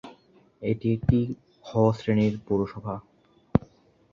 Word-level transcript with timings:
এটি 0.61 0.87
একটি 0.93 1.19
'খ' 1.65 1.93
শ্রেণীর 1.97 2.33
পৌরসভা। 2.45 2.95